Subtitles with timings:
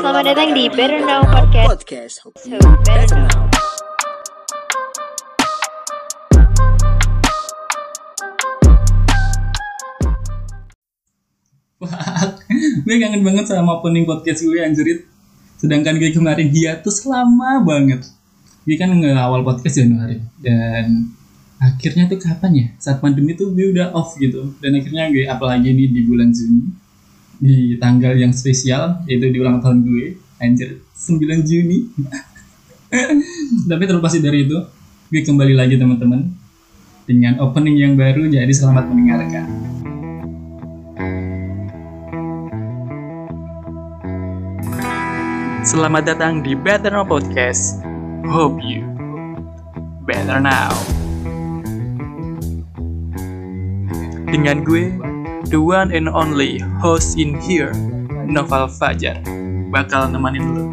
[0.00, 1.68] selamat datang di Better Now Podcast.
[1.68, 2.14] Podcast.
[2.24, 3.36] Hope So, better better now.
[11.84, 11.92] Wah,
[12.80, 15.04] gue kangen banget sama opening podcast gue anjirit.
[15.60, 18.08] Sedangkan gue kemarin hiatus lama banget.
[18.64, 21.12] Gue kan nge-awal podcast Januari dan
[21.60, 22.66] akhirnya tuh kapan ya?
[22.80, 24.56] Saat pandemi tuh gue udah off gitu.
[24.64, 26.79] Dan akhirnya gue apalagi nih di bulan Juni
[27.40, 31.88] di tanggal yang spesial yaitu di ulang tahun gue anjir 9 Juni.
[33.70, 34.60] Tapi terlepas dari itu,
[35.08, 36.28] gue kembali lagi teman-teman
[37.08, 39.46] dengan opening yang baru jadi selamat mendengarkan.
[45.64, 47.80] Selamat datang di Better Now Podcast.
[48.28, 48.84] Hope you
[50.04, 50.72] better now.
[54.30, 55.09] Dengan gue,
[55.48, 57.72] the one and only host in here,
[58.28, 59.16] Noval Fajar,
[59.72, 60.64] bakal nemenin lu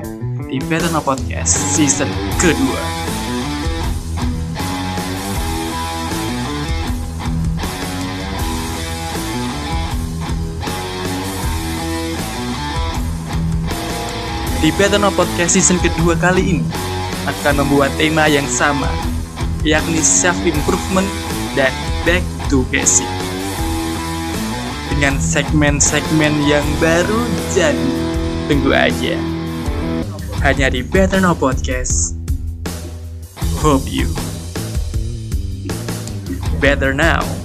[0.52, 2.82] di Better Now Podcast season kedua.
[14.60, 16.68] Di Better Now Podcast season kedua kali ini
[17.28, 18.88] akan membuat tema yang sama,
[19.64, 21.08] yakni self-improvement
[21.56, 21.72] dan
[22.04, 23.17] back to basic.
[24.98, 27.22] Dengan segmen-segmen yang baru
[27.54, 27.94] jadi,
[28.50, 29.14] tunggu aja.
[30.42, 32.18] Hanya di Better Now Podcast.
[33.62, 34.10] Hope you
[36.58, 37.37] better now.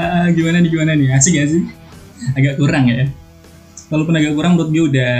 [0.00, 1.12] Ah, gimana nih gimana nih?
[1.12, 1.60] Asik gak sih?
[2.32, 3.04] Agak kurang ya?
[3.92, 5.16] Walaupun agak kurang menurut gue udah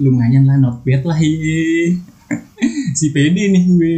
[0.00, 2.00] lumayan lah not bad lah ye.
[2.98, 3.94] si PD nih gue.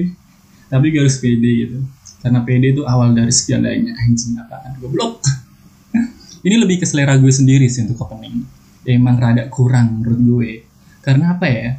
[0.66, 1.78] Tapi gue harus PD gitu.
[2.18, 4.74] Karena PD itu awal dari segalanya anjing apaan?
[4.82, 5.22] Goblok.
[6.50, 8.42] Ini lebih ke selera gue sendiri sih untuk opening.
[8.90, 10.50] Emang rada kurang menurut gue.
[10.98, 11.78] Karena apa ya?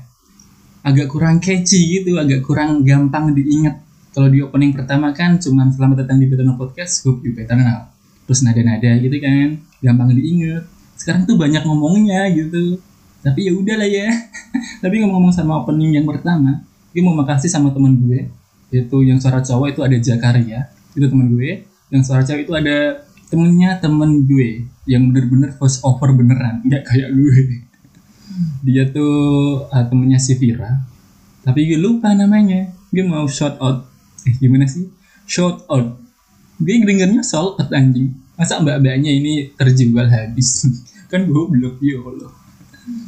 [0.87, 3.83] Agak kurang catchy gitu agak kurang gampang diingat.
[4.15, 7.59] Kalau di opening pertama kan cuman selamat datang di Better Now Podcast hope you better
[7.59, 7.98] now
[8.29, 10.69] terus nada-nada gitu kan gampang diinget
[10.99, 12.75] sekarang tuh banyak ngomongnya gitu.
[13.23, 14.11] Tapi ya udahlah ya.
[14.83, 18.27] Tapi ngomong-ngomong sama opening yang pertama gue mau makasih sama teman gue.
[18.69, 21.63] Yaitu yang suara cowok itu ada Jakaria itu teman gue.
[21.89, 27.09] Yang suara cewek itu ada temennya temen gue yang bener-bener voice over beneran nggak kayak
[27.15, 27.39] gue.
[28.67, 30.83] Dia tuh uh, temennya si Vira.
[31.47, 32.75] Tapi gue lupa namanya.
[32.91, 33.87] Gue mau shout out.
[34.27, 34.91] Eh gimana sih?
[35.23, 36.08] Shout out
[36.59, 38.11] gue dengernya out anjing.
[38.35, 40.67] Masa mbak-mbaknya ini terjual habis?
[41.11, 42.31] Kan goblok ya Allah.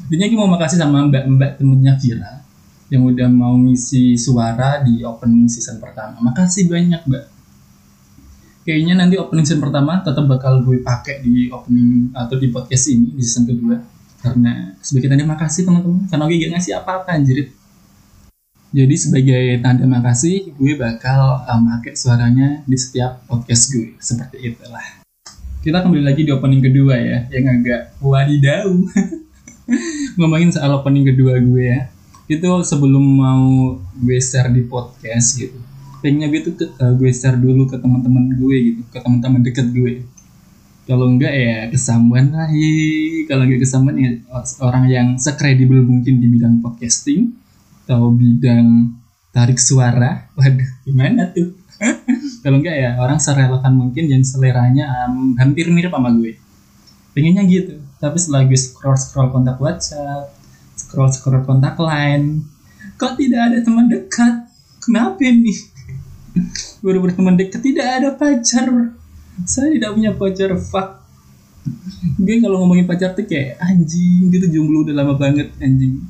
[0.07, 2.43] Intinya gue mau makasih sama mbak-mbak temennya Vira
[2.91, 6.19] yang udah mau ngisi suara di opening season pertama.
[6.19, 7.25] Makasih banyak mbak.
[8.67, 13.15] Kayaknya nanti opening season pertama tetap bakal gue pakai di opening atau di podcast ini
[13.15, 13.79] di season kedua.
[14.19, 16.07] Karena sebagai tanda makasih teman-teman.
[16.11, 17.60] Karena gue gak ngasih apa-apa anjir
[18.71, 23.99] jadi sebagai tanda makasih gue bakal uh, pakai suaranya di setiap podcast gue.
[23.99, 25.03] Seperti itulah.
[25.59, 28.71] Kita kembali lagi di opening kedua ya yang agak wadidaw.
[30.17, 31.91] Ngomongin soal opening kedua gue ya.
[32.31, 35.59] Itu sebelum mau gue share di podcast gitu.
[35.99, 39.67] Pengennya gue tuh ke- uh, gue share dulu ke teman-teman gue gitu ke teman-teman deket
[39.75, 40.07] gue.
[40.87, 42.47] Kalau enggak ya kesamuan lah.
[43.27, 44.15] Kalau enggak kesamuan ya
[44.63, 47.40] orang yang sekredibel mungkin di bidang podcasting
[47.83, 48.93] atau bidang
[49.33, 50.29] tarik suara.
[50.37, 51.57] Waduh gimana tuh?
[52.45, 56.37] Kalau enggak ya orang serelevan mungkin yang seleranya um, hampir mirip sama gue.
[57.11, 60.33] Pengennya gitu tapi setelah gue scroll scroll kontak WhatsApp
[60.73, 62.41] scroll scroll kontak lain
[63.01, 64.45] kok tidak ada teman dekat?
[64.77, 65.57] Kenapa nih?
[66.85, 68.93] Baru berteman dekat tidak ada pacar.
[69.45, 71.01] Saya tidak punya pacar fuck.
[72.21, 76.01] Gue kalau ngomongin pacar tuh kayak anjing gitu jomblo udah lama banget anjing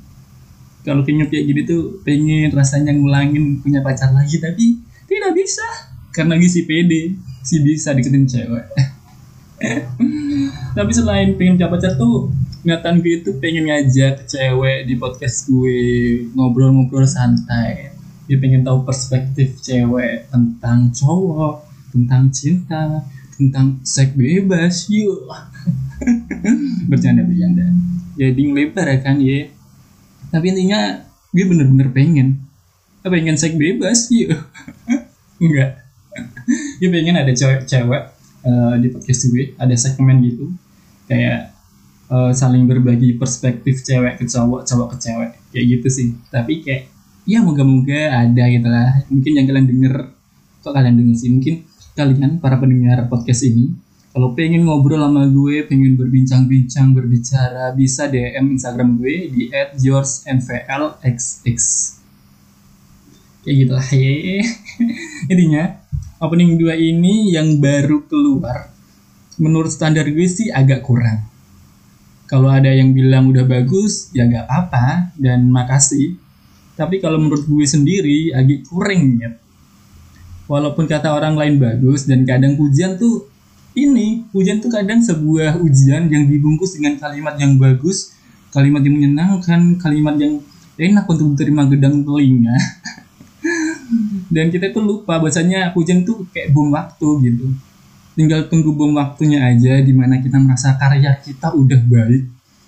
[0.81, 5.65] kalau kayaknya kayak gini tuh pengen rasanya ngulangin punya pacar lagi tapi tidak bisa.
[6.11, 8.67] Karena gue si pede si bisa deketin cewek.
[10.77, 12.33] Tapi selain pengen punya pacar tuh
[12.65, 15.79] niatan gue itu pengen ngajak cewek di podcast gue
[16.33, 17.93] ngobrol-ngobrol santai.
[18.25, 23.05] Dia pengen tahu perspektif cewek tentang cowok tentang cinta
[23.37, 25.29] tentang seks bebas yuk.
[26.89, 27.69] Bercanda bercanda
[28.21, 29.49] jadi lebar ya kan ya
[30.31, 31.03] tapi intinya
[31.35, 32.27] gue bener-bener pengen.
[33.01, 34.31] Pengen seks bebas yuk
[35.43, 35.83] enggak.
[36.79, 38.03] Gue pengen ada cewek-cewek
[38.47, 40.47] uh, di podcast gue ada segmen gitu.
[41.11, 41.51] Kayak
[42.07, 45.31] uh, saling berbagi perspektif cewek ke cowok cowok ke cewek.
[45.51, 46.07] Kayak gitu sih.
[46.31, 46.87] Tapi kayak
[47.27, 49.03] ya moga-moga ada gitu lah.
[49.11, 49.95] Mungkin yang kalian denger
[50.63, 51.29] kok kalian denger sih?
[51.33, 51.55] Mungkin
[51.91, 53.75] kalian para pendengar podcast ini
[54.11, 59.47] kalau pengen ngobrol sama gue, pengen berbincang-bincang, berbicara, bisa DM Instagram gue di
[59.79, 61.59] @yours_nvlxx.
[63.47, 64.43] Kayak gitu lah ya.
[65.31, 65.63] Intinya,
[66.19, 68.67] opening 2 ini yang baru keluar,
[69.39, 71.31] menurut standar gue sih agak kurang.
[72.27, 76.19] Kalau ada yang bilang udah bagus, ya gak apa-apa, dan makasih.
[76.75, 79.39] Tapi kalau menurut gue sendiri, agak kurang ya.
[80.51, 83.30] Walaupun kata orang lain bagus, dan kadang pujian tuh
[83.71, 88.11] ini hujan tuh kadang sebuah ujian yang dibungkus dengan kalimat yang bagus,
[88.51, 90.43] kalimat yang menyenangkan, kalimat yang
[90.75, 92.55] enak untuk diterima gedang telinga.
[94.33, 97.51] Dan kita tuh lupa bahasanya hujan tuh kayak bom waktu gitu.
[98.15, 102.23] Tinggal tunggu bom waktunya aja di mana kita merasa karya kita udah baik,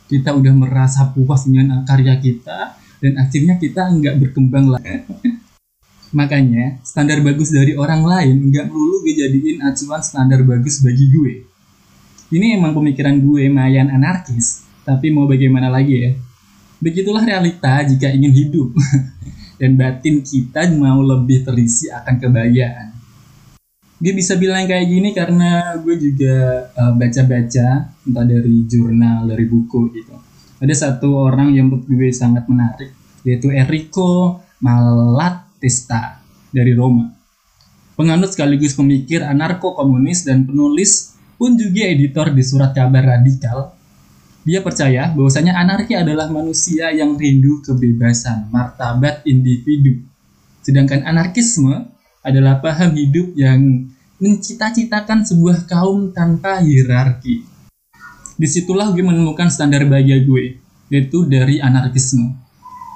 [0.07, 5.03] kita udah merasa puas dengan karya kita, dan akhirnya kita nggak berkembang lagi.
[6.13, 11.33] Makanya, standar bagus dari orang lain nggak perlu gue jadiin acuan standar bagus bagi gue.
[12.29, 16.11] Ini emang pemikiran gue mayan anarkis, tapi mau bagaimana lagi ya?
[16.77, 18.77] Begitulah realita jika ingin hidup.
[19.61, 22.89] Dan batin kita mau lebih terisi akan kebahagiaan.
[23.97, 29.93] Gue bisa bilang kayak gini karena gue juga uh, baca-baca, entah dari jurnal, dari buku
[29.95, 30.13] gitu.
[30.59, 32.91] Ada satu orang yang menurut gue sangat menarik,
[33.23, 36.19] yaitu Enrico Malat Battista
[36.51, 37.07] dari Roma.
[37.95, 43.71] Penganut sekaligus pemikir anarko-komunis dan penulis pun juga editor di surat kabar radikal.
[44.43, 50.03] Dia percaya bahwasanya anarki adalah manusia yang rindu kebebasan, martabat individu.
[50.59, 53.87] Sedangkan anarkisme adalah paham hidup yang
[54.19, 57.47] mencita-citakan sebuah kaum tanpa hierarki.
[58.35, 60.59] Di situlah gue menemukan standar bahagia gue,
[60.91, 62.35] yaitu dari anarkisme.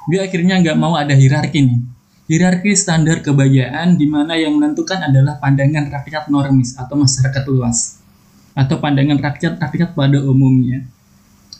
[0.04, 1.80] Gue akhirnya nggak mau ada hierarki nih,
[2.28, 8.04] Hierarki standar kebahagiaan di mana yang menentukan adalah pandangan rakyat normis atau masyarakat luas
[8.52, 10.84] atau pandangan rakyat-rakyat pada umumnya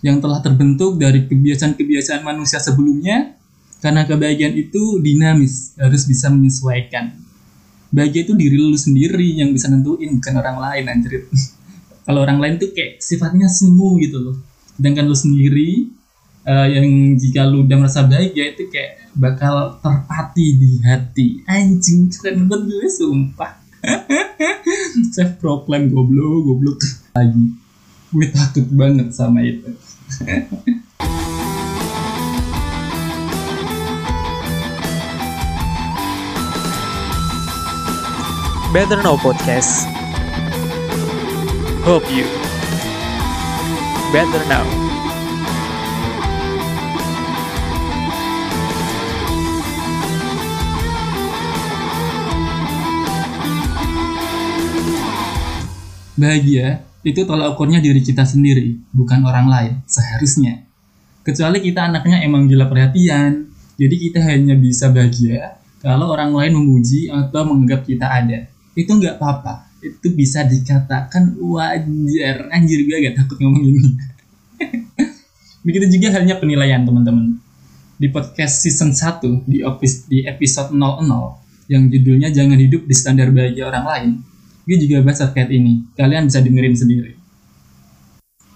[0.04, 3.38] yang telah terbentuk dari kebiasaan-kebiasaan manusia sebelumnya
[3.78, 7.14] karena kebahagiaan itu dinamis, harus bisa menyesuaikan.
[7.88, 11.24] Bahagia itu diri lu sendiri yang bisa nentuin, bukan orang lain anjir.
[12.06, 14.36] Kalau orang lain tuh kayak sifatnya semu gitu loh.
[14.76, 15.96] Sedangkan lu sendiri
[16.48, 21.44] uh, yang jika lu udah merasa bahagia itu kayak bakal terpati di hati.
[21.44, 23.60] Anjing keren banget gue sumpah.
[25.14, 26.80] Self proclaim goblok goblok.
[27.12, 27.52] Lagi.
[28.08, 29.68] Gue takut banget sama itu.
[38.68, 39.88] Better Know Podcast.
[41.88, 42.28] Hope you.
[44.12, 44.87] Better Now
[56.18, 60.66] Bahagia itu tolak ukurnya diri kita sendiri, bukan orang lain, seharusnya.
[61.22, 63.46] Kecuali kita anaknya emang gila perhatian,
[63.78, 68.50] jadi kita hanya bisa bahagia kalau orang lain memuji atau menganggap kita ada.
[68.74, 72.50] Itu nggak apa-apa, itu bisa dikatakan wajar.
[72.50, 73.94] Anjir gue agak takut ngomong ini.
[75.66, 77.38] Begitu juga halnya penilaian teman-teman.
[77.98, 79.62] Di podcast season 1 di,
[80.10, 84.10] di episode 00 yang judulnya Jangan Hidup di Standar Bahagia Orang Lain,
[84.68, 85.88] gue juga bahas terkait ini.
[85.96, 87.12] Kalian bisa dengerin sendiri.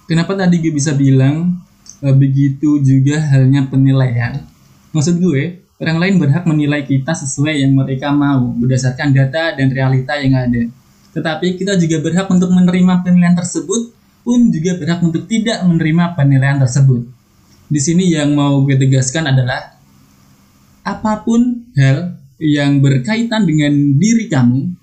[0.04, 1.57] Kenapa tadi gue bisa bilang
[2.04, 4.45] e, begitu juga halnya penilaian?
[4.92, 10.21] Maksud gue, orang lain berhak menilai kita sesuai yang mereka mau berdasarkan data dan realita
[10.21, 10.69] yang ada.
[11.16, 16.61] Tetapi kita juga berhak untuk menerima penilaian tersebut pun juga berhak untuk tidak menerima penilaian
[16.61, 17.09] tersebut.
[17.73, 19.81] Di sini yang mau gue tegaskan adalah
[20.85, 24.82] apa pun hal yang berkaitan dengan diri kamu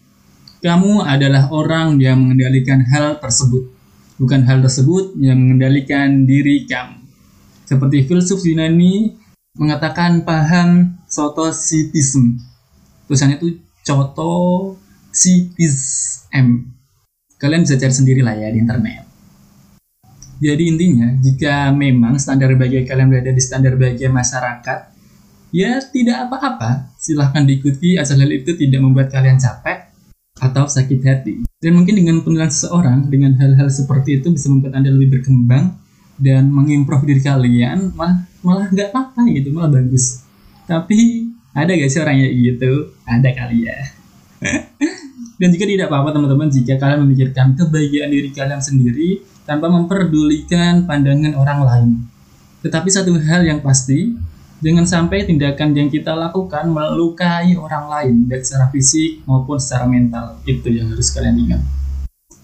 [0.59, 3.71] kamu adalah orang yang mengendalikan hal tersebut,
[4.19, 6.99] bukan hal tersebut yang mengendalikan diri kamu.
[7.63, 9.15] Seperti filsuf Yunani
[9.55, 12.43] mengatakan paham sotositism.
[13.07, 13.55] Tulisannya itu
[13.87, 14.85] cotositism.
[17.39, 19.07] Kalian bisa cari sendiri lah ya di internet.
[20.39, 24.79] Jadi intinya, jika memang standar bahagia kalian berada di standar bahagia masyarakat,
[25.55, 26.91] ya tidak apa-apa.
[26.99, 29.88] Silahkan diikuti asal hal itu tidak membuat kalian capek
[30.39, 31.34] atau sakit hati.
[31.60, 35.75] Dan mungkin dengan penilaian seseorang dengan hal-hal seperti itu bisa membuat Anda lebih berkembang
[36.19, 40.24] dan mengimprove diri kalian malah malah nggak apa-apa gitu, malah bagus.
[40.67, 42.93] Tapi Ada gak sih orang yang gitu?
[43.10, 43.79] Ada kali ya.
[45.41, 51.34] Dan juga tidak apa-apa teman-teman jika kalian memikirkan kebahagiaan diri kalian sendiri tanpa memperdulikan pandangan
[51.34, 51.89] orang lain.
[52.62, 54.13] Tetapi satu hal yang pasti,
[54.59, 60.39] jangan sampai tindakan yang kita lakukan melukai orang lain baik secara fisik maupun secara mental.
[60.43, 61.61] Itu yang harus kalian ingat.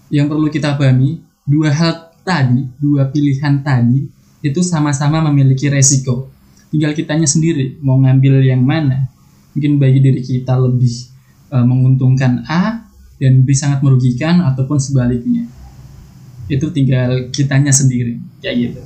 [0.08, 4.08] Yang perlu kita pahami, dua hal tadi, dua pilihan tadi
[4.40, 6.32] itu sama-sama memiliki resiko.
[6.72, 9.12] Tinggal kitanya sendiri mau ngambil yang mana.
[9.52, 10.92] Mungkin bagi diri kita lebih
[11.48, 12.84] e, menguntungkan A
[13.16, 15.48] dan lebih sangat merugikan ataupun sebaliknya.
[16.46, 18.82] Itu tinggal kitanya sendiri, kayak gitu.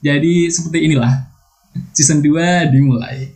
[0.00, 1.33] Jadi seperti inilah
[1.94, 3.32] season 2 dimulai.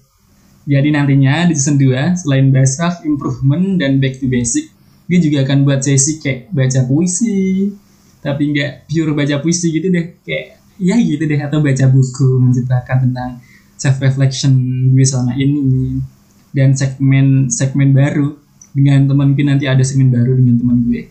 [0.69, 4.69] Jadi nantinya di season 2 selain bahas self improvement dan back to basic,
[5.09, 7.73] gue juga akan buat sesi kayak baca puisi,
[8.21, 13.11] tapi nggak pure baca puisi gitu deh, kayak ya gitu deh atau baca buku menceritakan
[13.11, 13.31] tentang
[13.79, 14.53] self reflection
[14.93, 15.99] gue selama ini
[16.53, 18.37] dan segmen segmen baru
[18.77, 21.09] dengan teman gue nanti ada segmen baru dengan teman gue.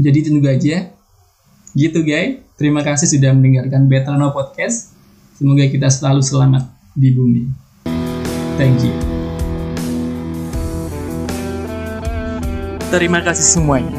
[0.00, 0.88] Jadi tunggu aja.
[1.72, 2.40] Gitu guys.
[2.56, 4.91] Terima kasih sudah mendengarkan Better Now Podcast.
[5.42, 7.50] Semoga kita selalu selamat di bumi.
[8.54, 8.94] Thank you.
[12.94, 13.98] Terima kasih semuanya.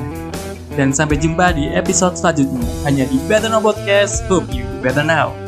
[0.80, 4.24] Dan sampai jumpa di episode selanjutnya hanya di Better Now Podcast.
[4.32, 5.43] Hope you better now.